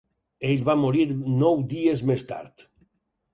Ell 0.51 0.63
va 0.69 0.75
morir 0.83 1.05
nou 1.43 1.61
dies 1.75 2.03
més 2.13 2.27
tard. 2.33 2.67